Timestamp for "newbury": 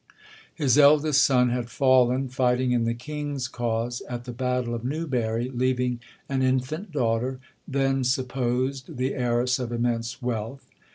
4.83-5.49